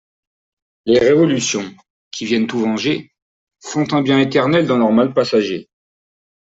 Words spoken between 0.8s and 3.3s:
Les Révolutions, qui viennent tout venger,